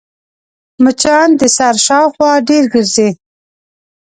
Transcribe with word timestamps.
مچان 0.83 1.29
د 1.39 1.41
سر 1.57 1.75
شاوخوا 1.85 2.31
ډېر 2.47 2.63
ګرځي 2.73 3.09